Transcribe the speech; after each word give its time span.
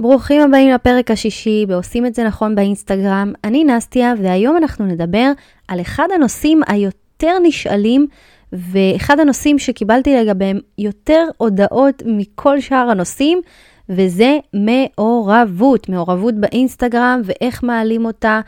ברוכים 0.00 0.40
הבאים 0.40 0.70
לפרק 0.70 1.10
השישי 1.10 1.66
בעושים 1.68 2.06
את 2.06 2.14
זה 2.14 2.24
נכון 2.24 2.54
באינסטגרם. 2.54 3.32
אני 3.44 3.64
נסטיה 3.64 4.14
והיום 4.22 4.56
אנחנו 4.56 4.86
נדבר 4.86 5.32
על 5.68 5.80
אחד 5.80 6.08
הנושאים 6.14 6.60
היותר 6.66 7.38
נשאלים 7.42 8.06
ואחד 8.52 9.20
הנושאים 9.20 9.58
שקיבלתי 9.58 10.16
לגביהם 10.16 10.58
יותר 10.78 11.24
הודעות 11.36 12.02
מכל 12.06 12.60
שאר 12.60 12.90
הנושאים 12.90 13.40
וזה 13.88 14.38
מעורבות, 14.54 15.88
מעורבות 15.88 16.34
באינסטגרם 16.34 17.20
ואיך 17.24 17.62
מעלים 17.62 18.04
אותה, 18.04 18.40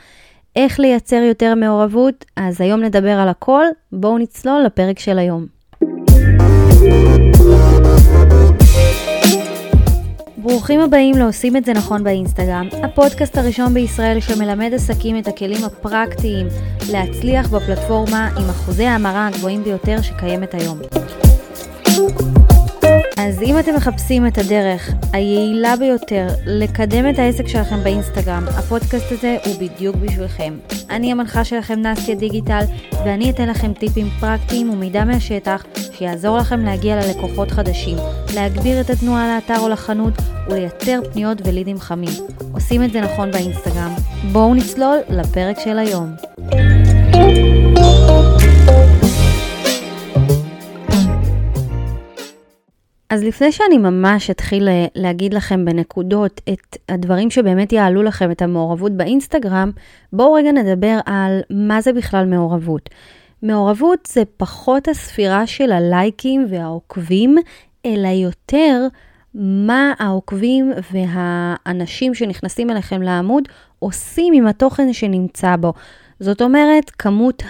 איך 0.56 0.80
לייצר 0.80 1.22
יותר 1.28 1.54
מעורבות. 1.54 2.24
אז 2.36 2.60
היום 2.60 2.80
נדבר 2.80 3.18
על 3.18 3.28
הכל, 3.28 3.64
בואו 3.92 4.18
נצלול 4.18 4.62
לפרק 4.62 4.98
של 4.98 5.18
היום. 5.18 5.46
ברוכים 10.50 10.80
הבאים 10.80 11.14
לעושים 11.18 11.56
את 11.56 11.64
זה 11.64 11.72
נכון 11.72 12.04
באינסטגרם, 12.04 12.68
הפודקאסט 12.84 13.38
הראשון 13.38 13.74
בישראל 13.74 14.20
שמלמד 14.20 14.74
עסקים 14.74 15.18
את 15.18 15.28
הכלים 15.28 15.64
הפרקטיים 15.64 16.46
להצליח 16.92 17.48
בפלטפורמה 17.48 18.28
עם 18.36 18.50
אחוזי 18.50 18.86
ההמרה 18.86 19.26
הגבוהים 19.26 19.64
ביותר 19.64 20.02
שקיימת 20.02 20.54
היום. 20.54 20.78
אז 23.28 23.42
אם 23.42 23.58
אתם 23.58 23.74
מחפשים 23.76 24.26
את 24.26 24.38
הדרך 24.38 24.90
היעילה 25.12 25.76
ביותר 25.76 26.26
לקדם 26.46 27.10
את 27.10 27.18
העסק 27.18 27.48
שלכם 27.48 27.84
באינסטגרם, 27.84 28.44
הפודקאסט 28.48 29.12
הזה 29.12 29.36
הוא 29.44 29.54
בדיוק 29.60 29.96
בשבילכם. 29.96 30.54
אני 30.90 31.12
המנחה 31.12 31.44
שלכם 31.44 31.80
נסטיה 31.80 32.14
דיגיטל, 32.14 32.64
ואני 32.92 33.30
אתן 33.30 33.48
לכם 33.48 33.72
טיפים 33.72 34.06
פרקטיים 34.20 34.70
ומידע 34.70 35.04
מהשטח 35.04 35.64
שיעזור 35.92 36.38
לכם 36.38 36.60
להגיע 36.60 36.96
ללקוחות 36.96 37.50
חדשים, 37.50 37.96
להגביר 38.34 38.80
את 38.80 38.90
התנועה 38.90 39.34
לאתר 39.34 39.60
או 39.60 39.68
לחנות 39.68 40.14
ולייצר 40.48 41.00
פניות 41.12 41.38
ולידים 41.44 41.80
חמים. 41.80 42.12
עושים 42.52 42.84
את 42.84 42.92
זה 42.92 43.00
נכון 43.00 43.30
באינסטגרם. 43.30 43.94
בואו 44.32 44.54
נצלול 44.54 44.96
לפרק 45.08 45.58
של 45.64 45.78
היום. 45.78 46.10
אז 53.10 53.24
לפני 53.24 53.52
שאני 53.52 53.78
ממש 53.78 54.30
אתחיל 54.30 54.68
להגיד 54.94 55.34
לכם 55.34 55.64
בנקודות 55.64 56.40
את 56.52 56.76
הדברים 56.88 57.30
שבאמת 57.30 57.72
יעלו 57.72 58.02
לכם 58.02 58.30
את 58.30 58.42
המעורבות 58.42 58.92
באינסטגרם, 58.92 59.70
בואו 60.12 60.32
רגע 60.32 60.52
נדבר 60.52 60.98
על 61.06 61.40
מה 61.50 61.80
זה 61.80 61.92
בכלל 61.92 62.26
מעורבות. 62.26 62.90
מעורבות 63.42 64.08
זה 64.12 64.22
פחות 64.36 64.88
הספירה 64.88 65.46
של 65.46 65.72
הלייקים 65.72 66.46
והעוקבים, 66.48 67.36
אלא 67.86 68.08
יותר 68.08 68.86
מה 69.34 69.92
העוקבים 69.98 70.72
והאנשים 70.92 72.14
שנכנסים 72.14 72.70
אליכם 72.70 73.02
לעמוד 73.02 73.48
עושים 73.78 74.34
עם 74.34 74.46
התוכן 74.46 74.92
שנמצא 74.92 75.56
בו. 75.56 75.72
זאת 76.20 76.42
אומרת, 76.42 76.90
כמות 76.90 77.42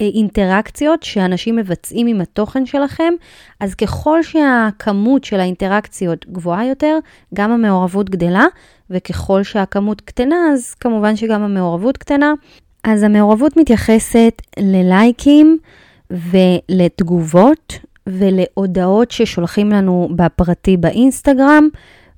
האינטראקציות 0.00 1.02
שאנשים 1.02 1.56
מבצעים 1.56 2.06
עם 2.06 2.20
התוכן 2.20 2.66
שלכם, 2.66 3.12
אז 3.60 3.74
ככל 3.74 4.22
שהכמות 4.22 5.24
של 5.24 5.40
האינטראקציות 5.40 6.26
גבוהה 6.32 6.66
יותר, 6.66 6.98
גם 7.34 7.50
המעורבות 7.50 8.10
גדלה, 8.10 8.46
וככל 8.90 9.42
שהכמות 9.42 10.00
קטנה, 10.00 10.36
אז 10.52 10.74
כמובן 10.74 11.16
שגם 11.16 11.42
המעורבות 11.42 11.96
קטנה. 11.96 12.32
אז 12.84 13.02
המעורבות 13.02 13.56
מתייחסת 13.56 14.42
ללייקים 14.58 15.58
ולתגובות 16.10 17.78
ולהודעות 18.06 19.10
ששולחים 19.10 19.70
לנו 19.70 20.08
בפרטי 20.16 20.76
באינסטגרם 20.76 21.68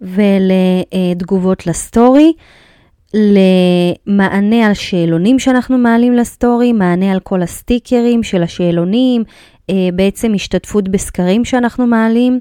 ולתגובות 0.01 1.67
לסטורי. 1.67 2.33
למענה 3.15 4.67
על 4.67 4.75
שאלונים 4.75 5.39
שאנחנו 5.39 5.79
מעלים 5.79 6.13
לסטורי, 6.13 6.73
מענה 6.73 7.13
על 7.13 7.21
כל 7.21 7.43
הסטיקרים 7.43 8.23
של 8.23 8.43
השאלונים, 8.43 9.25
אה, 9.71 9.89
בעצם 9.95 10.35
השתתפות 10.35 10.89
בסקרים 10.89 11.45
שאנחנו 11.45 11.87
מעלים. 11.87 12.39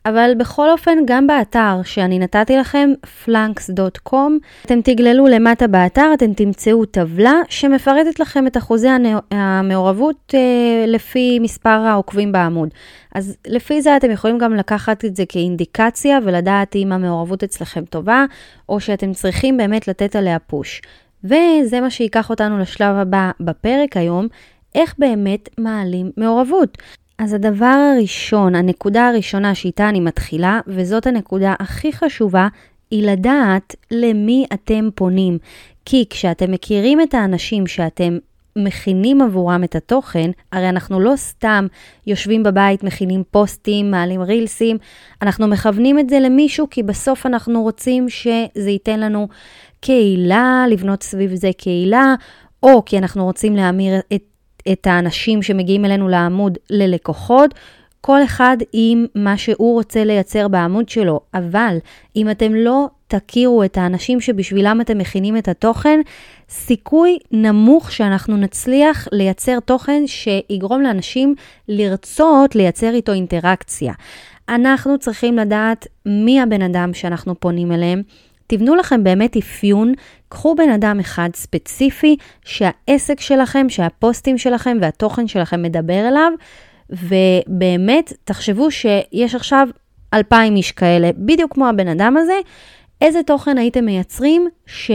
אבל 0.07 0.33
בכל 0.39 0.71
אופן, 0.71 0.99
גם 1.05 1.27
באתר 1.27 1.81
שאני 1.85 2.19
נתתי 2.19 2.57
לכם, 2.57 2.91
flanks.com, 3.25 4.33
אתם 4.65 4.81
תגללו 4.81 5.27
למטה 5.27 5.67
באתר, 5.67 6.11
אתם 6.15 6.33
תמצאו 6.33 6.85
טבלה 6.85 7.35
שמפרטת 7.49 8.21
לכם 8.21 8.47
את 8.47 8.57
אחוזי 8.57 8.89
המעורבות 9.31 10.35
אה, 10.35 10.85
לפי 10.87 11.39
מספר 11.39 11.69
העוקבים 11.69 12.33
בעמוד. 12.33 12.69
אז 13.15 13.37
לפי 13.47 13.83
זה 13.83 13.97
אתם 13.97 14.11
יכולים 14.11 14.39
גם 14.39 14.55
לקחת 14.55 15.05
את 15.05 15.17
זה 15.17 15.25
כאינדיקציה 15.29 16.19
ולדעת 16.25 16.77
אם 16.77 16.93
המעורבות 16.93 17.43
אצלכם 17.43 17.85
טובה, 17.85 18.25
או 18.69 18.81
שאתם 18.81 19.13
צריכים 19.13 19.57
באמת 19.57 19.89
לתת 19.89 20.17
עליה 20.17 20.39
פוש. 20.39 20.83
וזה 21.25 21.81
מה 21.81 21.91
שייקח 21.91 22.31
אותנו 22.31 22.59
לשלב 22.59 22.97
הבא 22.97 23.31
בפרק 23.41 23.97
היום, 23.97 24.27
איך 24.75 24.95
באמת 24.99 25.49
מעלים 25.59 26.11
מעורבות. 26.17 26.79
אז 27.23 27.33
הדבר 27.33 27.93
הראשון, 27.97 28.55
הנקודה 28.55 29.09
הראשונה 29.09 29.55
שאיתה 29.55 29.89
אני 29.89 30.01
מתחילה, 30.01 30.61
וזאת 30.67 31.07
הנקודה 31.07 31.55
הכי 31.61 31.93
חשובה, 31.93 32.49
היא 32.91 33.07
לדעת 33.07 33.77
למי 33.91 34.47
אתם 34.53 34.89
פונים. 34.95 35.39
כי 35.85 36.05
כשאתם 36.11 36.53
מכירים 36.53 37.01
את 37.01 37.15
האנשים 37.15 37.67
שאתם 37.67 38.19
מכינים 38.57 39.23
עבורם 39.23 39.65
את 39.65 39.77
התוכן, 39.77 40.31
הרי 40.53 40.69
אנחנו 40.69 41.01
לא 41.01 41.13
סתם 41.17 41.67
יושבים 42.07 42.43
בבית, 42.43 42.85
מכינים 42.85 43.23
פוסטים, 43.31 43.91
מעלים 43.91 44.23
רילסים, 44.23 44.79
אנחנו 45.23 45.49
מכוונים 45.49 45.99
את 45.99 46.11
זה 46.11 46.21
למישהו 46.21 46.67
כי 46.71 46.83
בסוף 46.83 47.27
אנחנו 47.27 47.63
רוצים 47.63 48.09
שזה 48.09 48.71
ייתן 48.71 49.01
לנו 49.01 49.29
קהילה, 49.81 50.65
לבנות 50.71 51.03
סביב 51.03 51.35
זה 51.35 51.51
קהילה, 51.57 52.15
או 52.63 52.85
כי 52.85 52.99
אנחנו 52.99 53.25
רוצים 53.25 53.57
להמיר 53.57 54.01
את 54.15 54.23
את 54.73 54.87
האנשים 54.87 55.43
שמגיעים 55.43 55.85
אלינו 55.85 56.09
לעמוד 56.09 56.59
ללקוחות, 56.71 57.55
כל 58.01 58.25
אחד 58.25 58.57
עם 58.73 59.07
מה 59.15 59.37
שהוא 59.37 59.75
רוצה 59.75 60.05
לייצר 60.05 60.49
בעמוד 60.49 60.89
שלו. 60.89 61.21
אבל 61.35 61.77
אם 62.17 62.31
אתם 62.31 62.55
לא 62.55 62.87
תכירו 63.07 63.65
את 63.65 63.79
האנשים 63.79 64.21
שבשבילם 64.21 64.81
אתם 64.81 64.99
מכינים 64.99 65.37
את 65.37 65.49
התוכן, 65.49 66.01
סיכוי 66.51 67.19
נמוך 67.31 67.93
שאנחנו 67.93 68.37
נצליח 68.37 69.09
לייצר 69.13 69.61
תוכן 69.61 70.03
שיגרום 70.07 70.83
לאנשים 70.83 71.35
לרצות 71.69 72.55
לייצר 72.55 72.95
איתו 72.95 73.13
אינטראקציה. 73.13 73.93
אנחנו 74.49 74.99
צריכים 74.99 75.39
לדעת 75.39 75.87
מי 76.07 76.41
הבן 76.41 76.63
אדם 76.63 76.95
שאנחנו 76.95 77.41
פונים 77.41 77.73
אליהם, 77.73 78.03
תבנו 78.47 78.75
לכם 78.75 79.05
באמת 79.05 79.37
אפיון, 79.37 79.93
קחו 80.29 80.55
בן 80.55 80.71
אדם 80.71 81.01
אחד 81.01 81.31
ספציפי 81.35 82.17
שהעסק 82.45 83.21
שלכם, 83.21 83.69
שהפוסטים 83.69 84.39
שלכם 84.39 84.77
והתוכן 84.81 85.29
שלכם 85.29 85.63
מדבר 85.63 86.09
אליו, 86.09 86.33
ובאמת 86.91 88.13
תחשבו 88.25 88.71
שיש 88.71 89.35
עכשיו 89.35 89.69
2,000 90.15 90.57
איש 90.57 90.73
כאלה, 90.73 91.11
בדיוק 91.17 91.55
כמו 91.55 91.69
הבן 91.69 91.89
אדם 91.89 92.17
הזה, 92.17 92.39
איזה 93.01 93.23
תוכן 93.23 93.59
הייתם 93.59 93.85
מייצרים 93.85 94.49
ש... 94.67 94.91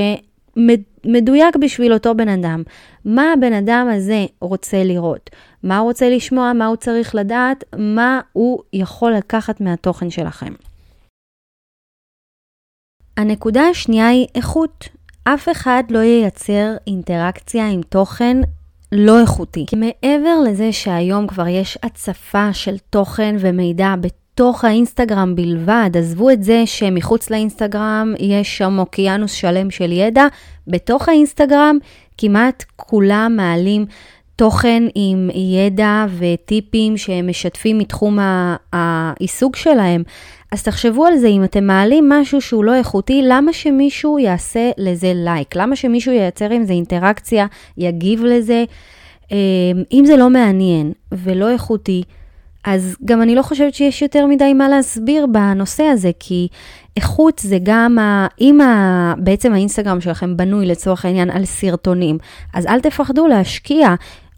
מדויק 1.05 1.55
בשביל 1.55 1.93
אותו 1.93 2.15
בן 2.15 2.29
אדם. 2.29 2.63
מה 3.05 3.33
הבן 3.33 3.53
אדם 3.53 3.87
הזה 3.95 4.25
רוצה 4.41 4.83
לראות? 4.83 5.29
מה 5.63 5.77
הוא 5.77 5.87
רוצה 5.87 6.09
לשמוע? 6.09 6.53
מה 6.53 6.65
הוא 6.65 6.75
צריך 6.75 7.15
לדעת? 7.15 7.63
מה 7.77 8.21
הוא 8.33 8.59
יכול 8.73 9.13
לקחת 9.13 9.61
מהתוכן 9.61 10.09
שלכם? 10.09 10.53
הנקודה 13.17 13.61
השנייה 13.61 14.07
היא 14.07 14.27
איכות. 14.35 14.89
אף 15.23 15.49
אחד 15.51 15.83
לא 15.89 15.99
ייצר 15.99 16.75
אינטראקציה 16.87 17.69
עם 17.69 17.81
תוכן 17.89 18.37
לא 18.91 19.19
איכותי. 19.21 19.65
כי 19.67 19.75
מעבר 19.75 20.39
לזה 20.45 20.71
שהיום 20.71 21.27
כבר 21.27 21.47
יש 21.47 21.77
הצפה 21.83 22.53
של 22.53 22.77
תוכן 22.89 23.35
ומידע 23.39 23.93
בתוך 24.01 24.65
האינסטגרם 24.65 25.35
בלבד, 25.35 25.89
עזבו 25.97 26.29
את 26.29 26.43
זה 26.43 26.63
שמחוץ 26.65 27.29
לאינסטגרם 27.29 28.13
יש 28.19 28.57
שם 28.57 28.79
אוקיינוס 28.79 29.31
שלם 29.31 29.71
של 29.71 29.91
ידע, 29.91 30.25
בתוך 30.67 31.09
האינסטגרם 31.09 31.77
כמעט 32.17 32.65
כולם 32.75 33.33
מעלים 33.37 33.85
תוכן 34.35 34.83
עם 34.95 35.29
ידע 35.33 36.05
וטיפים 36.17 36.97
שהם 36.97 37.29
משתפים 37.29 37.77
מתחום 37.77 38.19
העיסוק 38.73 39.55
שלהם. 39.55 40.03
אז 40.51 40.63
תחשבו 40.63 41.05
על 41.05 41.17
זה, 41.17 41.27
אם 41.27 41.43
אתם 41.43 41.63
מעלים 41.63 42.09
משהו 42.09 42.41
שהוא 42.41 42.63
לא 42.63 42.75
איכותי, 42.75 43.21
למה 43.23 43.53
שמישהו 43.53 44.19
יעשה 44.19 44.69
לזה 44.77 45.11
לייק? 45.15 45.55
למה 45.55 45.75
שמישהו 45.75 46.13
ייצר 46.13 46.49
עם 46.49 46.65
זה 46.65 46.73
אינטראקציה, 46.73 47.45
יגיב 47.77 48.23
לזה? 48.23 48.63
אמ, 49.31 49.37
אם 49.91 50.03
זה 50.05 50.17
לא 50.17 50.29
מעניין 50.29 50.91
ולא 51.11 51.49
איכותי, 51.49 52.03
אז 52.63 52.95
גם 53.05 53.21
אני 53.21 53.35
לא 53.35 53.41
חושבת 53.41 53.73
שיש 53.73 54.01
יותר 54.01 54.25
מדי 54.25 54.53
מה 54.53 54.69
להסביר 54.69 55.25
בנושא 55.25 55.83
הזה, 55.83 56.11
כי 56.19 56.47
איכות 56.97 57.39
זה 57.39 57.57
גם, 57.63 57.99
ה... 57.99 58.27
אם 58.41 58.61
ה... 58.61 59.13
בעצם 59.17 59.53
האינסטגרם 59.53 60.01
שלכם 60.01 60.37
בנוי 60.37 60.65
לצורך 60.65 61.05
העניין 61.05 61.29
על 61.29 61.45
סרטונים, 61.45 62.17
אז 62.53 62.65
אל 62.65 62.79
תפחדו 62.79 63.27
להשקיע 63.27 63.95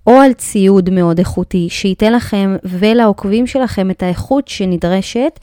או 0.08 0.14
על 0.14 0.34
ציוד 0.34 0.90
מאוד 0.90 1.20
איכותי, 1.20 1.68
שייתן 1.70 2.14
לכם 2.14 2.56
ולעוקבים 2.64 3.48
שלכם 3.48 3.92
את 3.92 4.04
האיכות 4.04 4.48
שנדרשת, 4.48 5.40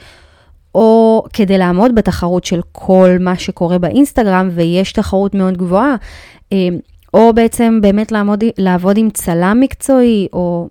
או 0.76 1.24
כדי 1.32 1.58
לעמוד 1.58 1.94
בתחרות 1.94 2.44
של 2.44 2.60
כל 2.72 3.08
מה 3.20 3.36
שקורה 3.36 3.78
באינסטגרם, 3.78 4.48
ויש 4.52 4.92
תחרות 4.92 5.34
מאוד 5.34 5.56
גבוהה, 5.56 5.96
אה, 6.52 6.68
או 7.14 7.32
בעצם 7.34 7.78
באמת 7.82 8.12
לעמוד, 8.12 8.44
לעבוד 8.58 8.98
עם 8.98 9.10
צלם 9.10 9.58
מקצועי, 9.60 10.28
או 10.32 10.68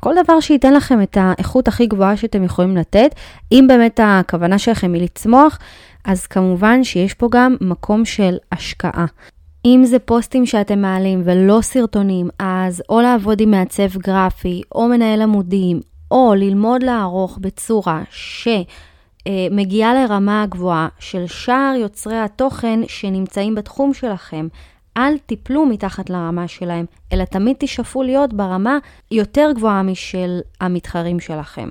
כל 0.00 0.14
דבר 0.24 0.40
שייתן 0.40 0.74
לכם 0.74 1.02
את 1.02 1.16
האיכות 1.20 1.68
הכי 1.68 1.86
גבוהה 1.86 2.16
שאתם 2.16 2.44
יכולים 2.44 2.76
לתת. 2.76 3.14
אם 3.52 3.64
באמת 3.68 4.00
הכוונה 4.02 4.58
שלכם 4.58 4.92
היא 4.92 5.02
לצמוח, 5.02 5.58
אז 6.04 6.26
כמובן 6.26 6.84
שיש 6.84 7.14
פה 7.14 7.28
גם 7.30 7.56
מקום 7.60 8.04
של 8.04 8.36
השקעה. 8.52 9.06
אם 9.64 9.82
זה 9.84 9.98
פוסטים 9.98 10.46
שאתם 10.46 10.78
מעלים 10.82 11.22
ולא 11.24 11.58
סרטונים, 11.62 12.28
אז 12.38 12.82
או 12.88 13.00
לעבוד 13.00 13.40
עם 13.40 13.50
מעצב 13.50 13.96
גרפי, 13.96 14.62
או 14.74 14.88
מנהל 14.88 15.22
עמודים, 15.22 15.80
או 16.10 16.34
ללמוד 16.36 16.82
לערוך 16.82 17.38
בצורה 17.40 18.02
שמגיעה 19.28 19.94
לרמה 19.94 20.46
גבוהה 20.50 20.88
של 20.98 21.26
שאר 21.26 21.74
יוצרי 21.78 22.18
התוכן 22.18 22.80
שנמצאים 22.86 23.54
בתחום 23.54 23.94
שלכם. 23.94 24.48
אל 24.96 25.18
תיפלו 25.18 25.66
מתחת 25.66 26.10
לרמה 26.10 26.48
שלהם, 26.48 26.86
אלא 27.12 27.24
תמיד 27.24 27.56
תשאפו 27.58 28.02
להיות 28.02 28.32
ברמה 28.34 28.78
יותר 29.10 29.50
גבוהה 29.54 29.82
משל 29.82 30.40
המתחרים 30.60 31.20
שלכם. 31.20 31.68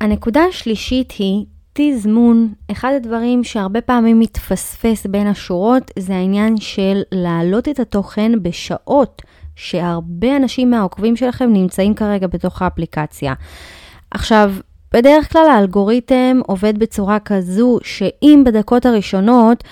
הנקודה 0.00 0.40
השלישית 0.44 1.12
היא 1.18 1.44
תזמון, 1.72 2.52
אחד 2.70 2.92
הדברים 2.96 3.44
שהרבה 3.44 3.80
פעמים 3.80 4.20
מתפספס 4.20 5.06
בין 5.06 5.26
השורות 5.26 5.90
זה 5.98 6.14
העניין 6.14 6.56
של 6.56 7.02
להעלות 7.12 7.68
את 7.68 7.80
התוכן 7.80 8.32
בשעות 8.42 9.22
שהרבה 9.56 10.36
אנשים 10.36 10.70
מהעוקבים 10.70 11.16
שלכם 11.16 11.52
נמצאים 11.52 11.94
כרגע 11.94 12.26
בתוך 12.26 12.62
האפליקציה. 12.62 13.34
עכשיו, 14.10 14.52
בדרך 14.92 15.32
כלל 15.32 15.48
האלגוריתם 15.50 16.40
עובד 16.46 16.78
בצורה 16.78 17.18
כזו 17.18 17.78
שאם 17.82 18.42
בדקות 18.46 18.86
הראשונות 18.86 19.64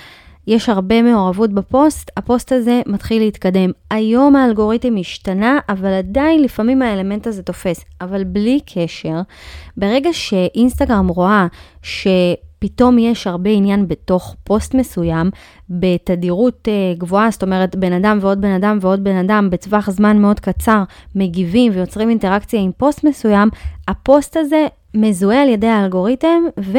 יש 0.46 0.68
הרבה 0.68 1.02
מעורבות 1.02 1.52
בפוסט, 1.52 2.10
הפוסט 2.16 2.52
הזה 2.52 2.80
מתחיל 2.86 3.22
להתקדם. 3.22 3.70
היום 3.90 4.36
האלגוריתם 4.36 4.96
השתנה, 5.00 5.58
אבל 5.68 5.92
עדיין 5.92 6.42
לפעמים 6.42 6.82
האלמנט 6.82 7.26
הזה 7.26 7.42
תופס. 7.42 7.84
אבל 8.00 8.24
בלי 8.24 8.60
קשר, 8.74 9.20
ברגע 9.76 10.10
שאינסטגרם 10.12 11.08
רואה 11.08 11.46
שפתאום 12.60 12.98
יש 12.98 13.26
הרבה 13.26 13.50
עניין 13.50 13.88
בתוך 13.88 14.36
פוסט 14.44 14.74
מסוים, 14.74 15.30
בתדירות 15.70 16.68
אה, 16.68 16.98
גבוהה, 16.98 17.30
זאת 17.30 17.42
אומרת, 17.42 17.76
בן 17.76 17.92
אדם 17.92 18.18
ועוד 18.20 18.40
בן 18.40 18.50
אדם 18.50 18.78
ועוד 18.80 19.04
בן 19.04 19.16
אדם 19.16 19.50
בטווח 19.50 19.90
זמן 19.90 20.18
מאוד 20.18 20.40
קצר 20.40 20.82
מגיבים 21.14 21.72
ויוצרים 21.74 22.10
אינטראקציה 22.10 22.60
עם 22.60 22.70
פוסט 22.76 23.04
מסוים, 23.04 23.48
הפוסט 23.88 24.36
הזה 24.36 24.66
מזוהה 24.94 25.42
על 25.42 25.48
ידי 25.48 25.66
האלגוריתם 25.66 26.42
ו... 26.60 26.78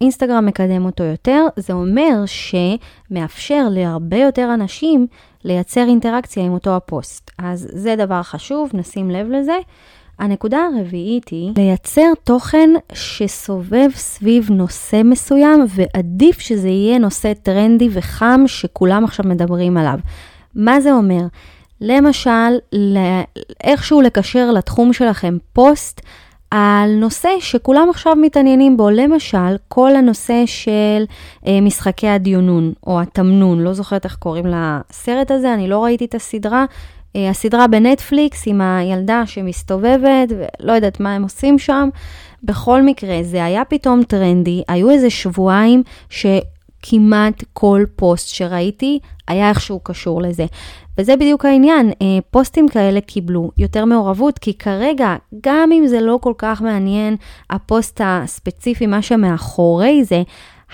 אינסטגרם 0.00 0.46
מקדם 0.46 0.84
אותו 0.84 1.04
יותר, 1.04 1.46
זה 1.56 1.72
אומר 1.72 2.22
שמאפשר 2.26 3.66
להרבה 3.70 4.16
יותר 4.16 4.50
אנשים 4.54 5.06
לייצר 5.44 5.80
אינטראקציה 5.80 6.42
עם 6.44 6.52
אותו 6.52 6.76
הפוסט. 6.76 7.30
אז 7.38 7.68
זה 7.72 7.96
דבר 7.96 8.22
חשוב, 8.22 8.70
נשים 8.74 9.10
לב 9.10 9.30
לזה. 9.30 9.58
הנקודה 10.20 10.58
הרביעית 10.76 11.28
היא 11.28 11.52
לייצר 11.56 12.12
תוכן 12.24 12.70
שסובב 12.92 13.88
סביב 13.94 14.50
נושא 14.50 15.00
מסוים, 15.04 15.66
ועדיף 15.68 16.40
שזה 16.40 16.68
יהיה 16.68 16.98
נושא 16.98 17.32
טרנדי 17.42 17.88
וחם 17.92 18.40
שכולם 18.46 19.04
עכשיו 19.04 19.24
מדברים 19.28 19.76
עליו. 19.76 19.98
מה 20.54 20.80
זה 20.80 20.92
אומר? 20.92 21.22
למשל, 21.80 22.58
איכשהו 23.64 24.00
לקשר 24.00 24.50
לתחום 24.50 24.92
שלכם 24.92 25.36
פוסט 25.52 26.00
על 26.50 26.90
נושא 26.90 27.28
שכולם 27.40 27.90
עכשיו 27.90 28.16
מתעניינים 28.16 28.76
בו, 28.76 28.90
למשל, 28.90 29.56
כל 29.68 29.96
הנושא 29.96 30.42
של 30.46 31.04
אה, 31.46 31.60
משחקי 31.60 32.08
הדיונון, 32.08 32.72
או 32.86 33.00
התמנון, 33.00 33.60
לא 33.60 33.72
זוכרת 33.72 34.04
איך 34.04 34.16
קוראים 34.16 34.46
לסרט 34.46 35.30
הזה, 35.30 35.54
אני 35.54 35.68
לא 35.68 35.84
ראיתי 35.84 36.04
את 36.04 36.14
הסדרה. 36.14 36.64
אה, 37.16 37.30
הסדרה 37.30 37.66
בנטפליקס 37.66 38.42
עם 38.46 38.60
הילדה 38.60 39.22
שמסתובבת, 39.26 40.28
ולא 40.28 40.72
יודעת 40.72 41.00
מה 41.00 41.14
הם 41.14 41.22
עושים 41.22 41.58
שם. 41.58 41.88
בכל 42.42 42.82
מקרה, 42.82 43.22
זה 43.22 43.44
היה 43.44 43.64
פתאום 43.64 44.02
טרנדי, 44.02 44.62
היו 44.68 44.90
איזה 44.90 45.10
שבועיים 45.10 45.82
ש... 46.10 46.26
כמעט 46.82 47.44
כל 47.52 47.84
פוסט 47.96 48.28
שראיתי 48.28 48.98
היה 49.28 49.48
איכשהו 49.48 49.80
קשור 49.80 50.22
לזה. 50.22 50.46
וזה 50.98 51.16
בדיוק 51.16 51.44
העניין, 51.44 51.90
אה, 52.02 52.18
פוסטים 52.30 52.68
כאלה 52.68 53.00
קיבלו 53.00 53.50
יותר 53.58 53.84
מעורבות, 53.84 54.38
כי 54.38 54.54
כרגע, 54.54 55.16
גם 55.44 55.72
אם 55.72 55.86
זה 55.86 56.00
לא 56.00 56.18
כל 56.22 56.32
כך 56.38 56.62
מעניין 56.62 57.16
הפוסט 57.50 58.00
הספציפי, 58.04 58.86
מה 58.86 59.02
שמאחורי 59.02 60.04
זה, 60.04 60.22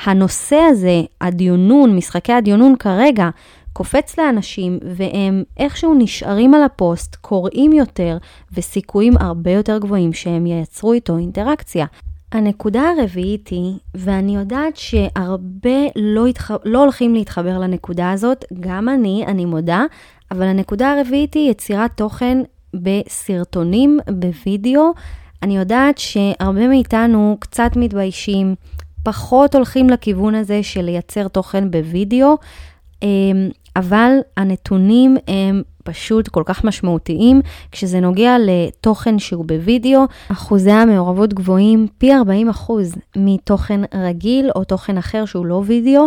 הנושא 0.05 0.57
הזה, 0.57 1.03
הדיונון, 1.21 1.97
משחקי 1.97 2.33
הדיונון 2.33 2.77
כרגע, 2.77 3.29
קופץ 3.77 4.19
לאנשים 4.19 4.79
והם 4.97 5.43
איכשהו 5.57 5.95
נשארים 5.99 6.55
על 6.55 6.63
הפוסט, 6.63 7.17
קוראים 7.17 7.73
יותר 7.73 8.19
וסיכויים 8.53 9.17
הרבה 9.21 9.51
יותר 9.51 9.79
גבוהים 9.79 10.13
שהם 10.13 10.47
ייצרו 10.47 10.93
איתו 10.93 11.19
אינטראקציה. 11.19 11.87
הנקודה 12.33 12.83
הרביעית 12.99 13.49
היא, 13.49 13.73
ואני 13.95 14.37
יודעת 14.37 14.77
שהרבה 14.77 15.79
לא, 15.97 16.27
התח... 16.27 16.51
לא 16.65 16.83
הולכים 16.83 17.15
להתחבר 17.15 17.59
לנקודה 17.59 18.11
הזאת, 18.11 18.45
גם 18.61 18.89
אני, 18.89 19.25
אני 19.27 19.45
מודה, 19.45 19.85
אבל 20.31 20.47
הנקודה 20.47 20.93
הרביעית 20.93 21.35
היא 21.35 21.51
יצירת 21.51 21.91
תוכן 21.97 22.39
בסרטונים, 22.75 23.99
בווידאו. 24.11 24.93
אני 25.43 25.57
יודעת 25.57 25.99
שהרבה 25.99 26.69
מאיתנו 26.69 27.37
קצת 27.41 27.71
מתביישים, 27.77 28.55
פחות 29.03 29.55
הולכים 29.55 29.91
לכיוון 29.91 30.35
הזה 30.35 30.63
של 30.63 30.83
לייצר 30.83 31.29
תוכן 31.29 31.71
בווידאו, 31.71 32.37
אמ, 33.03 33.49
אבל 33.77 34.13
הנתונים 34.37 35.17
הם 35.29 35.63
פשוט 35.85 36.29
כל 36.29 36.43
כך 36.47 36.65
משמעותיים. 36.65 37.41
כשזה 37.73 38.01
נוגע 38.01 38.37
לתוכן 38.41 39.19
שהוא 39.19 39.45
בווידאו, 39.45 40.05
אחוזי 40.33 40.71
המעורבות 40.71 41.35
גבוהים 41.35 41.87
פי 41.99 42.15
40 42.15 42.49
אחוז 42.49 42.95
מתוכן 43.17 43.81
רגיל 43.95 44.51
או 44.57 44.65
תוכן 44.65 44.99
אחר 44.99 45.25
שהוא 45.25 45.47
לא 45.47 45.63
וידאו. 45.67 46.07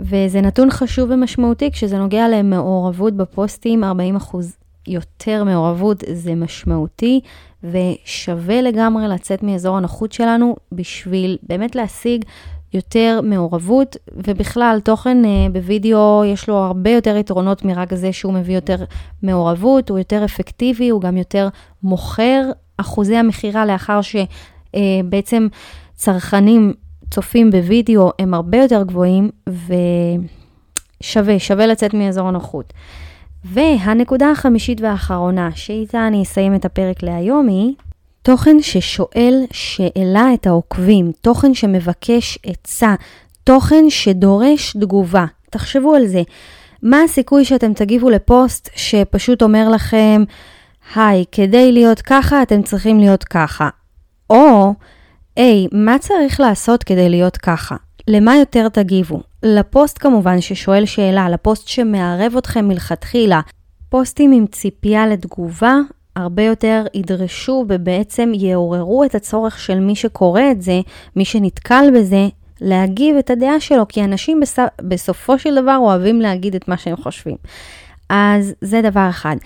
וזה 0.00 0.40
נתון 0.40 0.70
חשוב 0.70 1.10
ומשמעותי 1.10 1.70
כשזה 1.70 1.98
נוגע 1.98 2.28
למעורבות 2.28 3.14
בפוסטים, 3.14 3.84
40 3.84 4.16
אחוז 4.16 4.56
יותר 4.88 5.44
מעורבות 5.44 6.04
זה 6.12 6.34
משמעותי 6.34 7.20
ושווה 7.64 8.62
לגמרי 8.62 9.08
לצאת 9.08 9.42
מאזור 9.42 9.76
הנוחות 9.76 10.12
שלנו 10.12 10.56
בשביל 10.72 11.38
באמת 11.42 11.76
להשיג 11.76 12.24
יותר 12.74 13.20
מעורבות, 13.22 13.96
ובכלל, 14.14 14.80
תוכן 14.84 15.22
uh, 15.24 15.52
בווידאו 15.52 16.22
יש 16.26 16.48
לו 16.48 16.56
הרבה 16.56 16.90
יותר 16.90 17.16
יתרונות 17.16 17.64
מרק 17.64 17.94
זה 17.94 18.12
שהוא 18.12 18.32
מביא 18.32 18.54
יותר 18.54 18.84
מעורבות, 19.22 19.90
הוא 19.90 19.98
יותר 19.98 20.24
אפקטיבי, 20.24 20.88
הוא 20.88 21.00
גם 21.00 21.16
יותר 21.16 21.48
מוכר. 21.82 22.50
אחוזי 22.76 23.16
המכירה 23.16 23.66
לאחר 23.66 24.00
שבעצם 24.02 25.48
uh, 25.50 25.54
צרכנים 25.94 26.72
צופים 27.10 27.50
בווידאו 27.50 28.10
הם 28.18 28.34
הרבה 28.34 28.58
יותר 28.58 28.82
גבוהים, 28.82 29.30
שווה, 31.02 31.38
שווה 31.38 31.66
לצאת 31.66 31.94
מאזור 31.94 32.28
הנוחות. 32.28 32.72
והנקודה 33.44 34.30
החמישית 34.30 34.80
והאחרונה, 34.80 35.50
שאיתה 35.54 36.06
אני 36.06 36.22
אסיים 36.22 36.54
את 36.54 36.64
הפרק 36.64 37.02
להיום, 37.02 37.48
היא 37.48 37.74
תוכן 38.22 38.56
ששואל 38.62 39.44
שאלה 39.52 40.34
את 40.34 40.46
העוקבים, 40.46 41.12
תוכן 41.20 41.54
שמבקש 41.54 42.38
עצה, 42.46 42.94
תוכן 43.44 43.84
שדורש 43.88 44.76
תגובה. 44.80 45.24
תחשבו 45.50 45.94
על 45.94 46.06
זה. 46.06 46.22
מה 46.82 47.02
הסיכוי 47.02 47.44
שאתם 47.44 47.72
תגיבו 47.72 48.10
לפוסט 48.10 48.70
שפשוט 48.76 49.42
אומר 49.42 49.68
לכם, 49.68 50.22
היי, 50.94 51.24
כדי 51.32 51.72
להיות 51.72 52.00
ככה 52.00 52.42
אתם 52.42 52.62
צריכים 52.62 52.98
להיות 52.98 53.24
ככה. 53.24 53.68
או, 54.30 54.74
היי, 55.36 55.66
מה 55.72 55.98
צריך 55.98 56.40
לעשות 56.40 56.84
כדי 56.84 57.08
להיות 57.08 57.36
ככה? 57.36 57.76
למה 58.08 58.36
יותר 58.36 58.68
תגיבו? 58.68 59.20
לפוסט 59.42 59.98
כמובן 60.00 60.40
ששואל 60.40 60.86
שאלה, 60.86 61.28
לפוסט 61.28 61.68
שמערב 61.68 62.36
אתכם 62.38 62.68
מלכתחילה. 62.68 63.40
פוסטים 63.88 64.32
עם 64.32 64.46
ציפייה 64.46 65.06
לתגובה 65.06 65.74
הרבה 66.16 66.42
יותר 66.42 66.84
ידרשו 66.94 67.64
ובעצם 67.68 68.32
יעוררו 68.34 69.04
את 69.04 69.14
הצורך 69.14 69.58
של 69.58 69.80
מי 69.80 69.96
שקורא 69.96 70.42
את 70.50 70.62
זה, 70.62 70.80
מי 71.16 71.24
שנתקל 71.24 71.84
בזה, 71.94 72.28
להגיב 72.60 73.16
את 73.16 73.30
הדעה 73.30 73.60
שלו, 73.60 73.88
כי 73.88 74.04
אנשים 74.04 74.40
בסופ... 74.40 74.68
בסופו 74.80 75.38
של 75.38 75.62
דבר 75.62 75.76
אוהבים 75.76 76.20
להגיד 76.20 76.54
את 76.54 76.68
מה 76.68 76.76
שהם 76.76 76.96
חושבים. 76.96 77.36
אז 78.08 78.54
זה 78.60 78.82
דבר 78.82 79.06
אחד. 79.10 79.36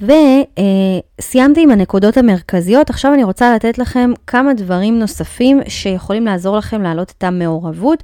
וסיימתי 0.00 1.62
עם 1.62 1.70
הנקודות 1.70 2.16
המרכזיות, 2.16 2.90
עכשיו 2.90 3.14
אני 3.14 3.24
רוצה 3.24 3.54
לתת 3.54 3.78
לכם 3.78 4.10
כמה 4.26 4.54
דברים 4.54 4.98
נוספים 4.98 5.60
שיכולים 5.68 6.24
לעזור 6.24 6.56
לכם 6.56 6.82
להעלות 6.82 7.12
את 7.18 7.24
המעורבות. 7.24 8.02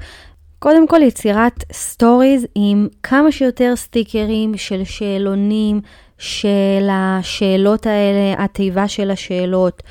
קודם 0.59 0.89
כל 0.89 1.03
יצירת 1.03 1.65
stories 1.73 2.47
עם 2.55 2.89
כמה 3.03 3.33
שיותר 3.33 3.77
סטיקרים 3.77 4.57
של 4.57 4.85
שאלונים, 4.85 5.81
של 6.19 6.89
השאלות 6.91 7.87
האלה, 7.87 8.45
התיבה 8.45 8.89
של 8.89 9.11
השאלות, 9.11 9.83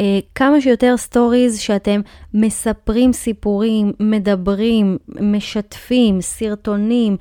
אה, 0.00 0.18
כמה 0.34 0.60
שיותר 0.60 0.96
stories 0.96 1.58
שאתם 1.58 2.00
מספרים 2.34 3.12
סיפורים, 3.12 3.92
מדברים, 4.00 4.98
משתפים, 5.20 6.20
סרטונים, 6.20 7.16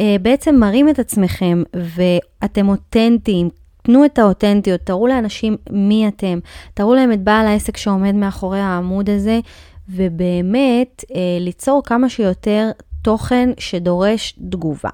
אה, 0.00 0.16
בעצם 0.22 0.54
מראים 0.54 0.88
את 0.88 0.98
עצמכם 0.98 1.62
ואתם 1.76 2.68
אותנטיים. 2.68 3.48
תנו 3.82 4.04
את 4.04 4.18
האותנטיות, 4.18 4.80
תראו 4.80 5.06
לאנשים 5.06 5.56
מי 5.70 6.08
אתם, 6.08 6.38
תראו 6.74 6.94
להם 6.94 7.12
את 7.12 7.22
בעל 7.22 7.46
העסק 7.46 7.76
שעומד 7.76 8.14
מאחורי 8.14 8.60
העמוד 8.60 9.10
הזה, 9.10 9.40
ובאמת 9.88 11.04
אה, 11.14 11.20
ליצור 11.40 11.82
כמה 11.84 12.08
שיותר 12.08 12.70
תוכן 13.02 13.50
שדורש 13.58 14.38
תגובה. 14.50 14.90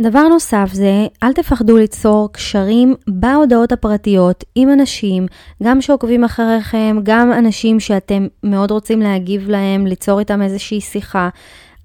דבר 0.00 0.28
נוסף 0.28 0.68
זה, 0.72 1.06
אל 1.22 1.32
תפחדו 1.32 1.76
ליצור 1.76 2.32
קשרים 2.32 2.94
בהודעות 3.08 3.72
הפרטיות 3.72 4.44
עם 4.54 4.72
אנשים, 4.72 5.26
גם 5.62 5.80
שעוקבים 5.80 6.24
אחריכם, 6.24 6.96
גם 7.02 7.32
אנשים 7.32 7.80
שאתם 7.80 8.26
מאוד 8.42 8.70
רוצים 8.70 9.00
להגיב 9.00 9.48
להם, 9.48 9.86
ליצור 9.86 10.18
איתם 10.18 10.42
איזושהי 10.42 10.80
שיחה. 10.80 11.28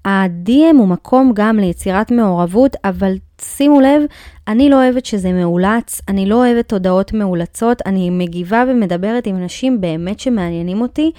ה-DM 0.04 0.76
הוא 0.78 0.88
מקום 0.88 1.32
גם 1.34 1.58
ליצירת 1.58 2.10
מעורבות, 2.10 2.76
אבל 2.84 3.14
שימו 3.40 3.80
לב, 3.80 4.02
אני 4.48 4.70
לא 4.70 4.76
אוהבת 4.76 5.06
שזה 5.06 5.32
מאולץ, 5.32 6.00
אני 6.08 6.26
לא 6.26 6.34
אוהבת 6.34 6.72
הודעות 6.72 7.12
מאולצות, 7.12 7.82
אני 7.86 8.10
מגיבה 8.10 8.64
ומדברת 8.68 9.26
עם 9.26 9.36
אנשים 9.36 9.80
באמת 9.80 10.20
שמעניינים 10.20 10.80
אותי. 10.80 11.10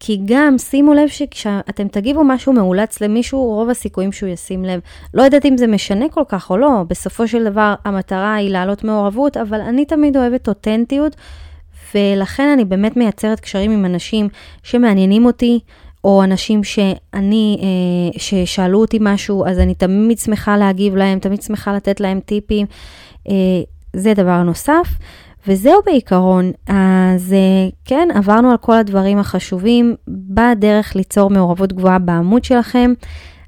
כי 0.00 0.20
גם, 0.24 0.58
שימו 0.58 0.94
לב 0.94 1.08
שכשאתם 1.08 1.88
תגיבו 1.88 2.24
משהו 2.24 2.52
מאולץ 2.52 3.00
למישהו, 3.00 3.44
רוב 3.44 3.70
הסיכויים 3.70 4.12
שהוא 4.12 4.28
ישים 4.28 4.64
לב. 4.64 4.80
לא 5.14 5.22
יודעת 5.22 5.46
אם 5.46 5.56
זה 5.56 5.66
משנה 5.66 6.08
כל 6.08 6.22
כך 6.28 6.50
או 6.50 6.56
לא, 6.56 6.82
בסופו 6.88 7.28
של 7.28 7.44
דבר 7.44 7.74
המטרה 7.84 8.34
היא 8.34 8.50
להעלות 8.50 8.84
מעורבות, 8.84 9.36
אבל 9.36 9.60
אני 9.60 9.84
תמיד 9.84 10.16
אוהבת 10.16 10.48
אותנטיות, 10.48 11.16
ולכן 11.94 12.48
אני 12.48 12.64
באמת 12.64 12.96
מייצרת 12.96 13.40
קשרים 13.40 13.70
עם 13.70 13.84
אנשים 13.84 14.28
שמעניינים 14.62 15.24
אותי, 15.24 15.60
או 16.04 16.24
אנשים 16.24 16.64
שאני, 16.64 17.58
אה, 17.62 18.18
ששאלו 18.18 18.80
אותי 18.80 18.98
משהו, 19.00 19.46
אז 19.46 19.58
אני 19.58 19.74
תמיד 19.74 20.18
שמחה 20.18 20.56
להגיב 20.56 20.96
להם, 20.96 21.18
תמיד 21.18 21.42
שמחה 21.42 21.72
לתת 21.72 22.00
להם 22.00 22.20
טיפים. 22.20 22.66
אה, 23.28 23.34
זה 23.96 24.14
דבר 24.14 24.42
נוסף. 24.42 24.86
וזהו 25.46 25.80
בעיקרון. 25.86 26.52
אז 26.66 27.32
אה, 27.32 27.68
כן, 27.84 28.08
עברנו 28.14 28.50
על 28.50 28.56
כל 28.56 28.74
הדברים 28.74 29.18
החשובים 29.18 29.94
בדרך 30.08 30.96
ליצור 30.96 31.30
מעורבות 31.30 31.72
גבוהה 31.72 31.98
בעמוד 31.98 32.44
שלכם. 32.44 32.92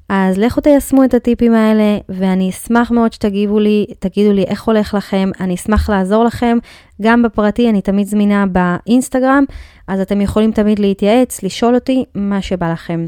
אז 0.09 0.37
לכו 0.37 0.61
תיישמו 0.61 1.03
את 1.03 1.13
הטיפים 1.13 1.53
האלה, 1.53 1.97
ואני 2.09 2.49
אשמח 2.49 2.91
מאוד 2.91 3.13
שתגיבו 3.13 3.59
לי, 3.59 3.85
תגידו 3.99 4.33
לי 4.33 4.43
איך 4.43 4.63
הולך 4.63 4.93
לכם, 4.93 5.29
אני 5.39 5.55
אשמח 5.55 5.89
לעזור 5.89 6.23
לכם. 6.23 6.57
גם 7.01 7.23
בפרטי, 7.23 7.69
אני 7.69 7.81
תמיד 7.81 8.07
זמינה 8.07 8.45
באינסטגרם, 8.45 9.43
אז 9.87 9.99
אתם 9.99 10.21
יכולים 10.21 10.51
תמיד 10.51 10.79
להתייעץ, 10.79 11.43
לשאול 11.43 11.75
אותי 11.75 12.03
מה 12.15 12.41
שבא 12.41 12.71
לכם. 12.71 13.05